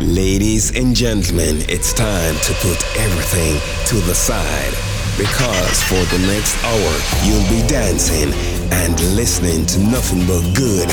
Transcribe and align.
Ladies 0.00 0.76
and 0.76 0.94
gentlemen, 0.94 1.56
it's 1.70 1.94
time 1.94 2.34
to 2.34 2.52
put 2.60 2.76
everything 2.98 3.58
to 3.86 3.94
the 4.06 4.14
side 4.14 4.74
because 5.16 5.82
for 5.84 6.04
the 6.14 6.18
next 6.26 6.54
hour 6.62 6.92
you'll 7.24 7.48
be 7.48 7.66
dancing 7.66 8.30
and 8.72 8.92
listening 9.16 9.64
to 9.64 9.80
nothing 9.80 10.26
but 10.26 10.42
good 10.54 10.90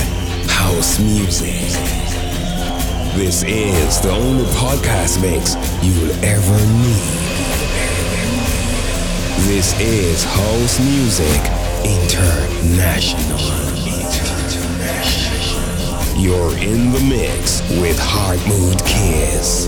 house 0.47 1.02
music. 1.02 1.68
This 3.20 3.44
is 3.44 4.00
the 4.00 4.12
only 4.12 4.46
podcast 4.55 5.22
mix 5.22 5.56
you'll 5.84 6.12
ever 6.24 6.60
need. 6.80 7.24
This 9.52 9.78
is 9.82 10.24
House 10.24 10.80
Music 10.80 11.42
International. 11.84 13.62
You're 16.16 16.55
in 16.59 16.91
the 16.91 17.02
mix 17.09 17.61
with 17.82 17.98
Heart 18.00 18.39
Mood 18.48 18.79
Kiss. 18.86 19.66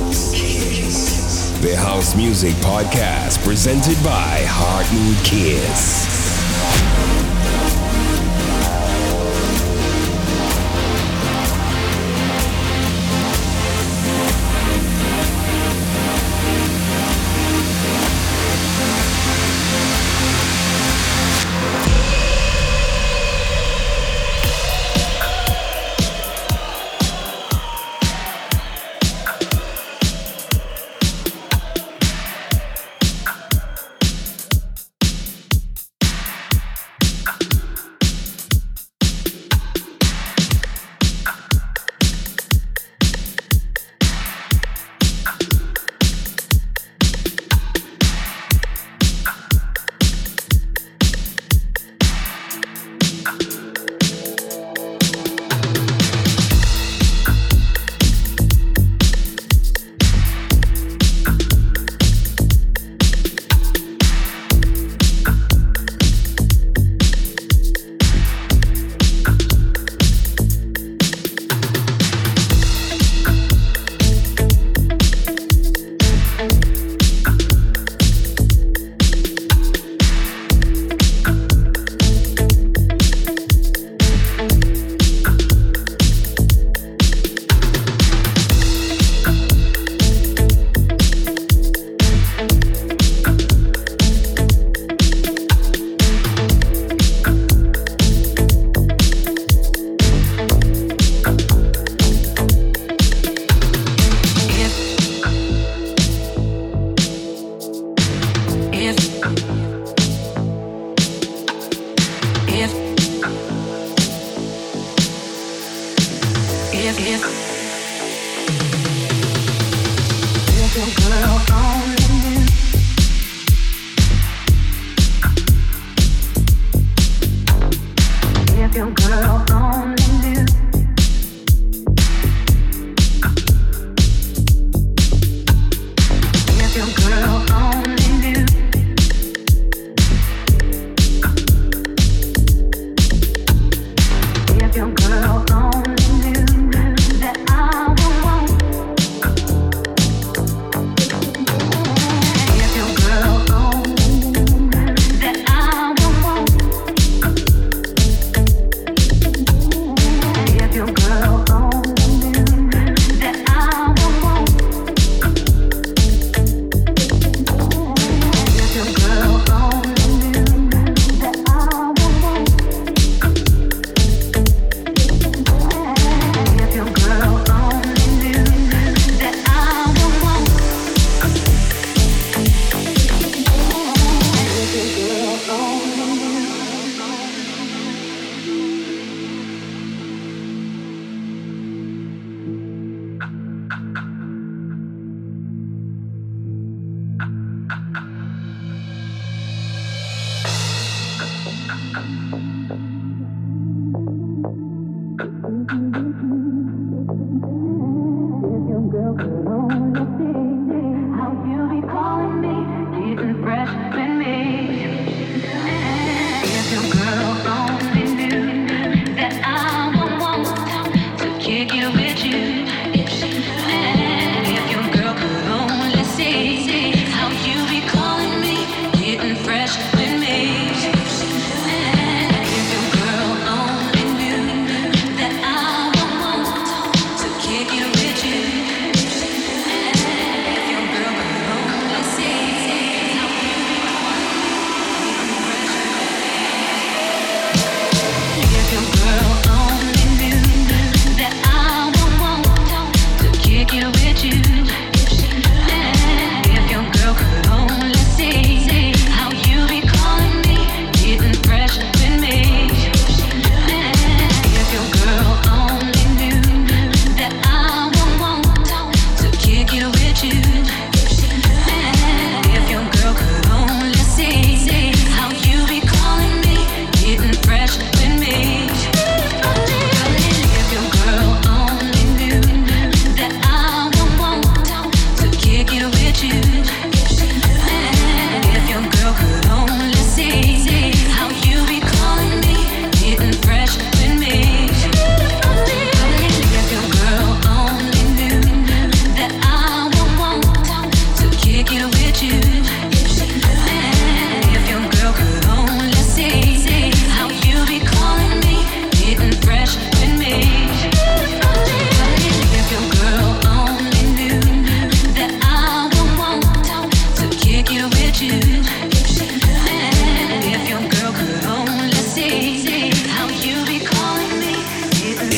The 1.60 1.76
House 1.76 2.16
Music 2.16 2.54
Podcast 2.58 3.44
presented 3.44 4.02
by 4.04 4.44
Heart 4.48 4.86
Mood 4.94 5.18
Kiss. 5.26 6.05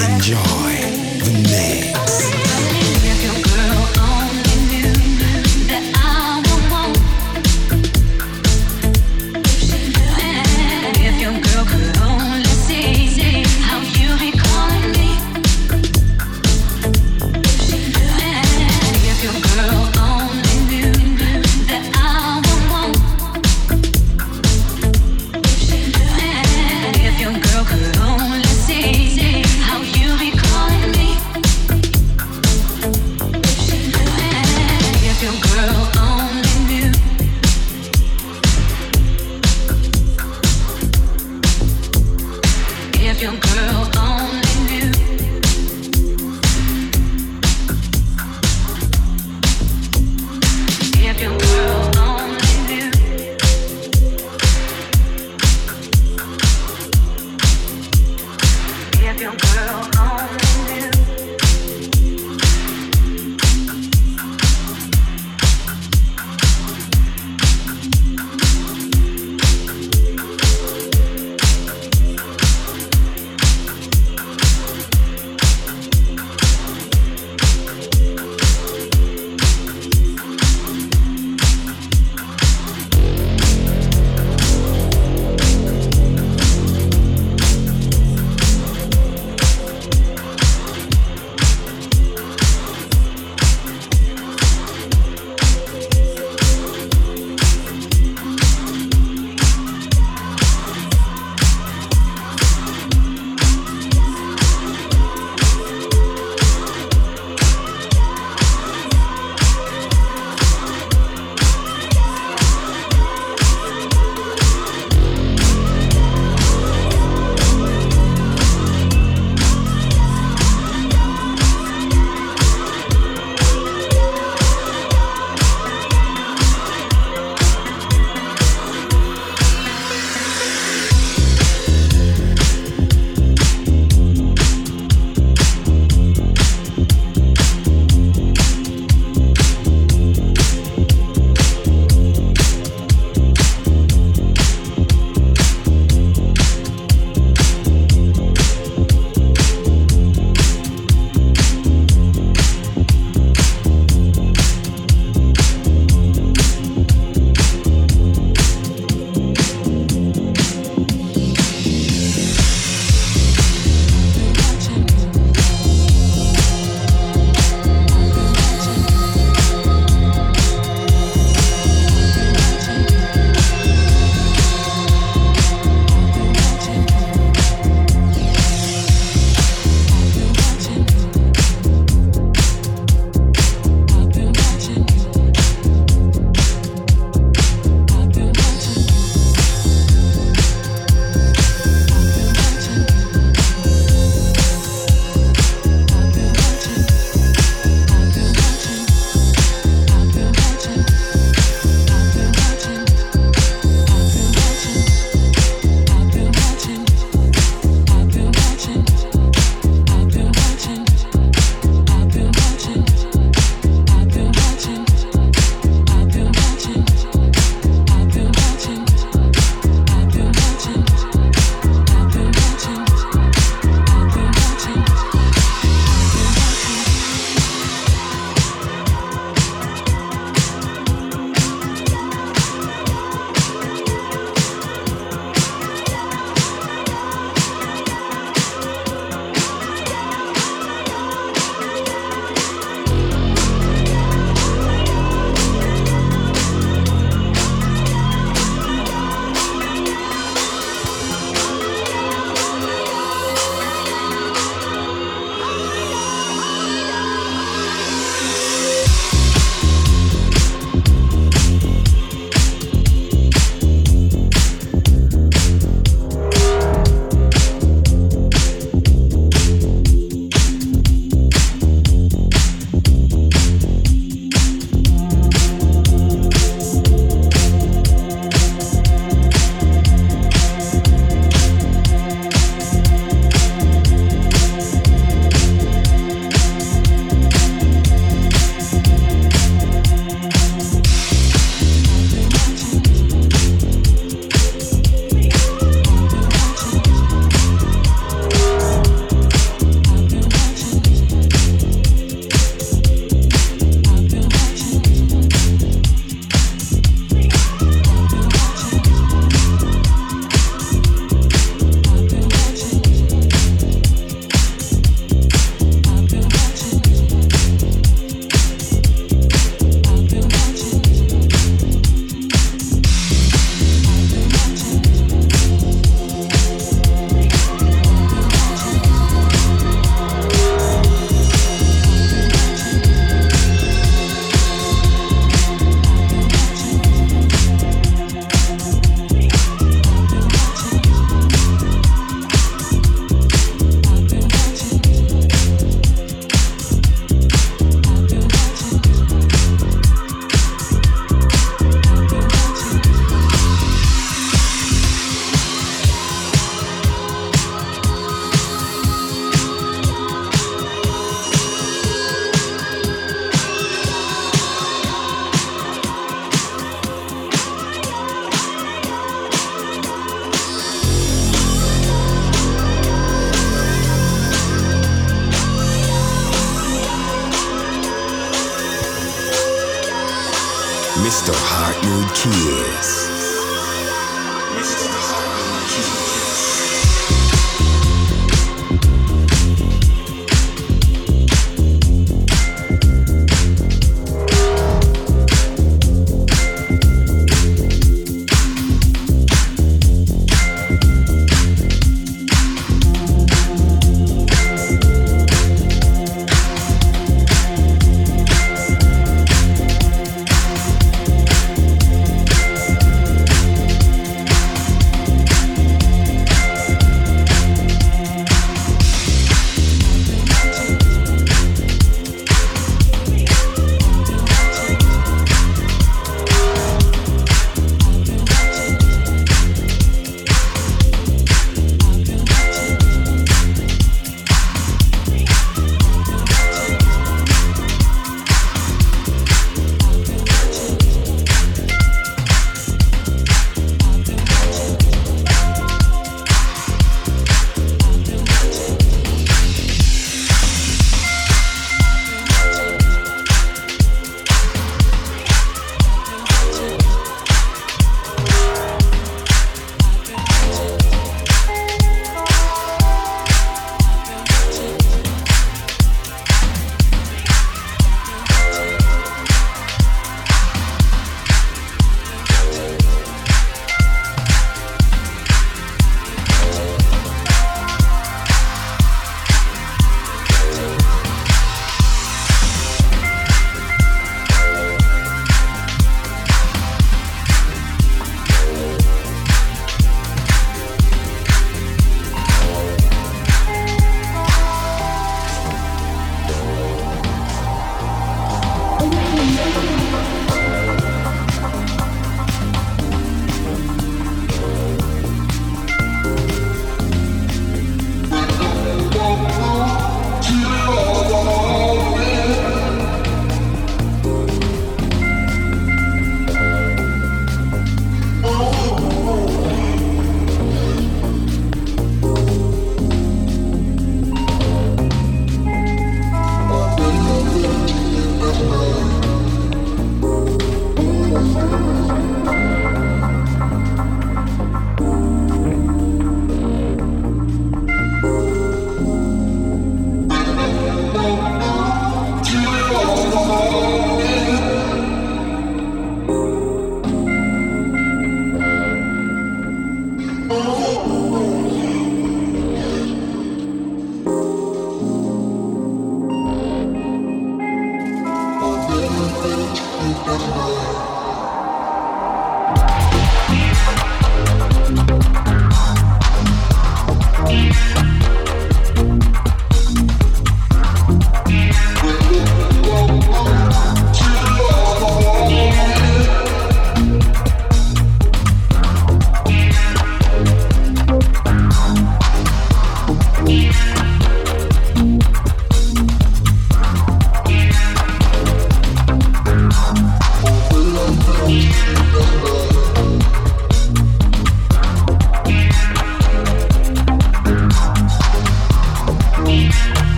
Enjoy 0.00 0.74
the 1.24 1.48
name. 1.48 1.87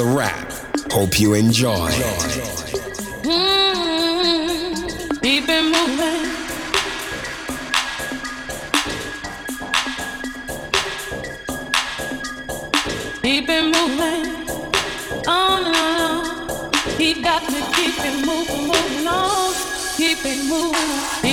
the 0.00 0.06
rap. 0.06 0.50
Hope 0.92 1.20
you 1.20 1.34
enjoy. 1.34 1.90
Mm-hmm. 1.90 3.28
Mm, 3.28 5.22
Keep 5.22 5.44
it 5.46 5.64
moving. 5.74 6.20
Keep 13.22 13.48
it 13.50 13.64
moving. 13.76 14.24
Oh 15.26 15.56
no, 15.76 16.70
he 16.96 17.20
got 17.22 17.42
to 17.42 17.60
keep 17.76 17.94
it 18.08 18.16
moving, 18.26 18.62
moving 18.68 19.06
on. 19.06 19.54
Keep 19.98 20.24
it 20.24 20.40
moving. 20.48 21.29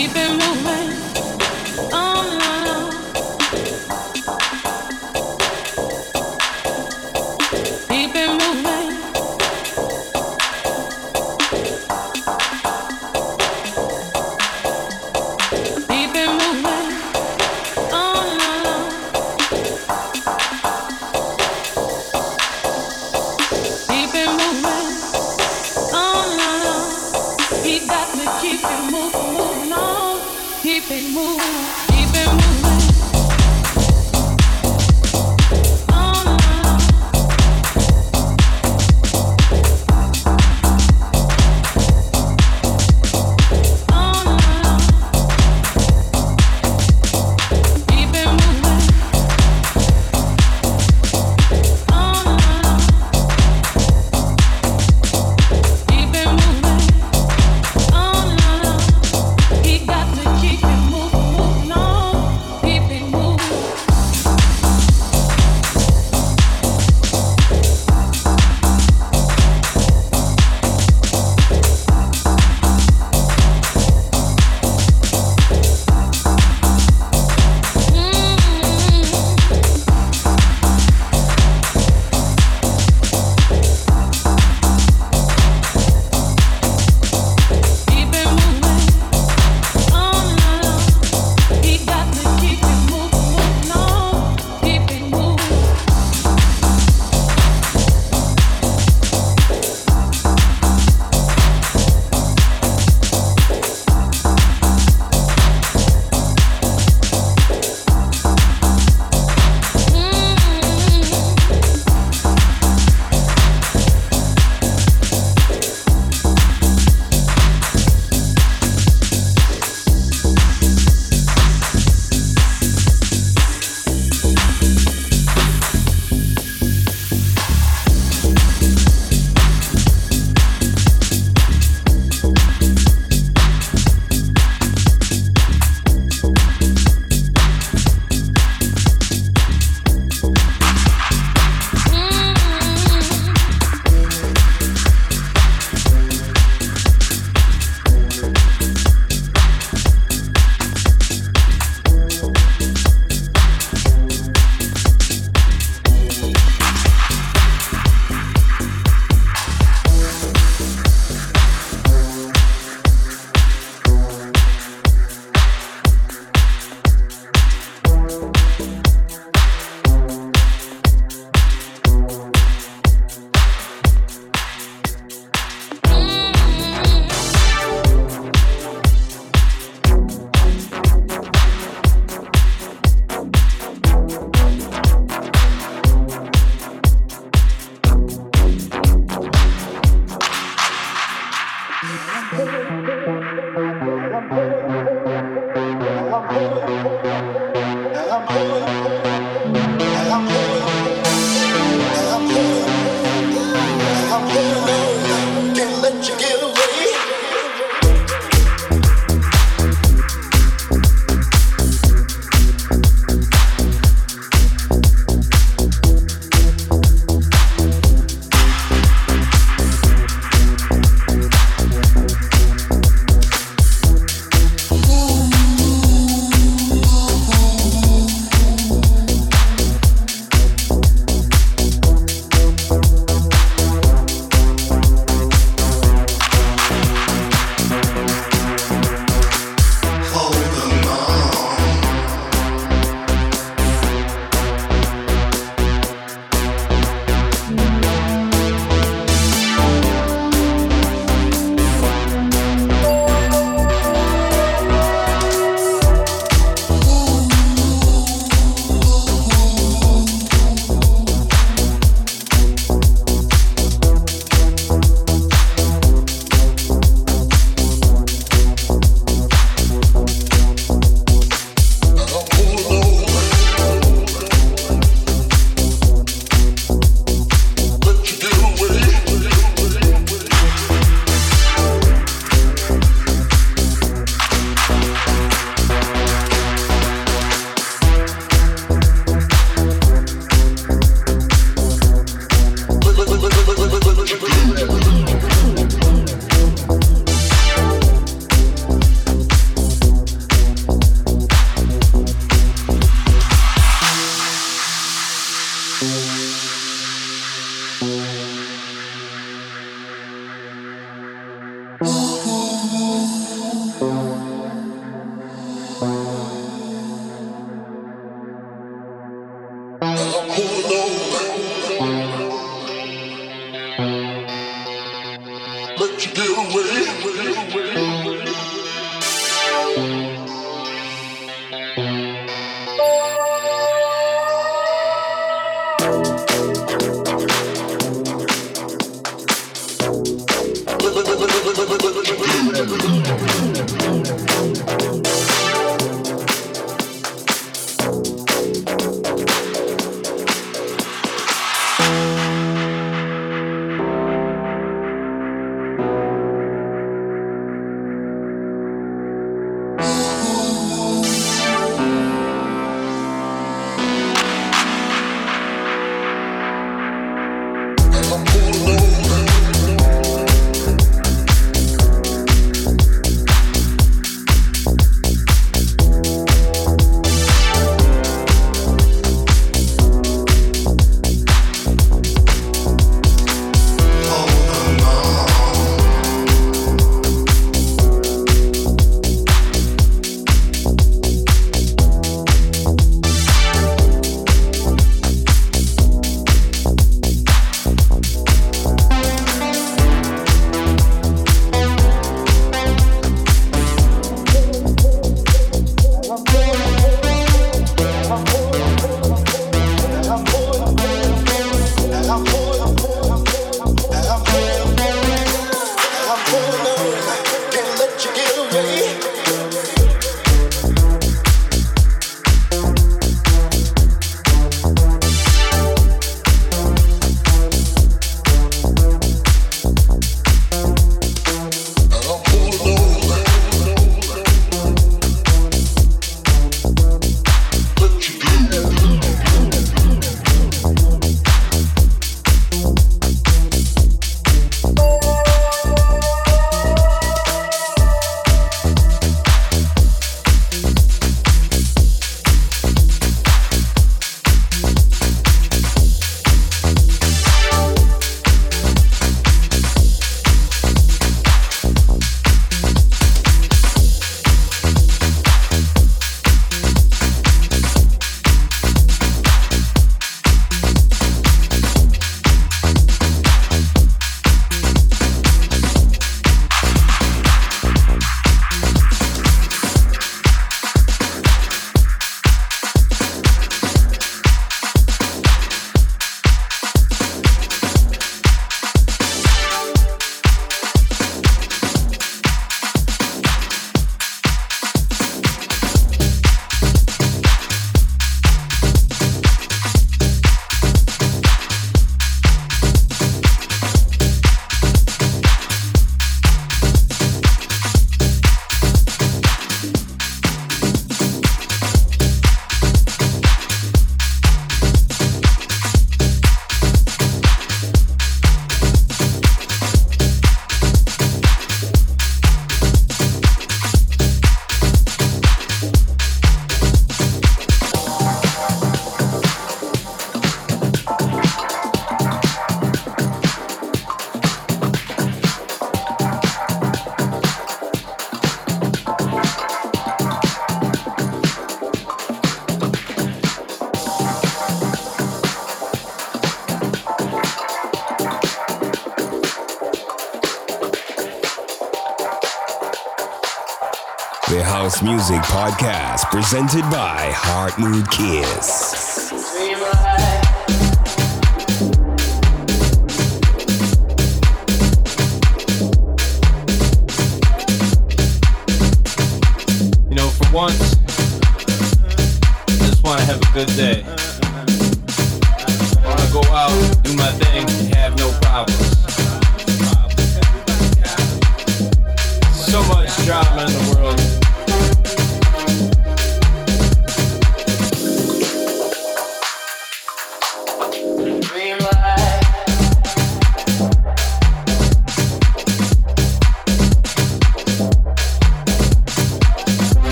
Podcast 555.97 556.11
presented 556.11 556.61
by 556.69 557.11
Heart 557.13 557.57
Mood 557.59 557.89
Kiss. 557.91 558.56